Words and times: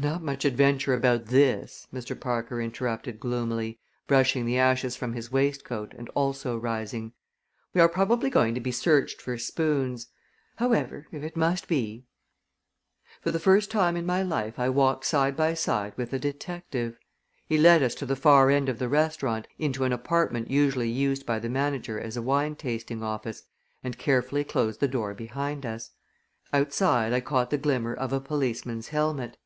"Not 0.00 0.22
much 0.22 0.44
adventure 0.44 0.94
about 0.94 1.26
this," 1.26 1.88
Mr. 1.92 2.14
Parker 2.18 2.60
interrupted 2.62 3.18
gloomily, 3.18 3.80
brushing 4.06 4.46
the 4.46 4.56
ashes 4.56 4.94
from 4.94 5.12
his 5.12 5.32
waistcoat 5.32 5.92
and 5.94 6.08
also 6.10 6.56
rising. 6.56 7.14
"We 7.74 7.80
are 7.80 7.88
probably 7.88 8.30
going 8.30 8.54
to 8.54 8.60
be 8.60 8.70
searched 8.70 9.20
for 9.20 9.36
spoons. 9.38 10.06
However 10.54 11.08
if 11.10 11.24
it 11.24 11.36
must 11.36 11.66
be" 11.66 12.06
For 13.22 13.32
the 13.32 13.40
first 13.40 13.72
time 13.72 13.96
in 13.96 14.06
my 14.06 14.22
life 14.22 14.56
I 14.56 14.68
walked 14.68 15.04
side 15.04 15.34
by 15.36 15.54
side 15.54 15.94
with 15.96 16.12
a 16.12 16.18
detective. 16.20 16.96
He 17.48 17.58
led 17.58 17.82
us 17.82 17.96
to 17.96 18.06
the 18.06 18.14
far 18.14 18.50
end 18.50 18.68
of 18.68 18.78
the 18.78 18.88
restaurant, 18.88 19.48
into 19.58 19.82
an 19.82 19.92
apartment 19.92 20.48
usually 20.48 20.88
used 20.90 21.26
by 21.26 21.40
the 21.40 21.48
manager 21.50 21.98
as 21.98 22.16
a 22.16 22.22
wine 22.22 22.54
tasting 22.54 23.02
office, 23.02 23.42
and 23.82 23.98
carefully 23.98 24.44
closed 24.44 24.78
the 24.78 24.86
door 24.86 25.12
behind 25.12 25.66
us. 25.66 25.90
Outside 26.52 27.12
I 27.12 27.20
caught 27.20 27.50
the 27.50 27.58
glimmer 27.58 27.94
of 27.94 28.12
a 28.12 28.20
policeman's 28.20 28.90
helmet. 28.90 29.38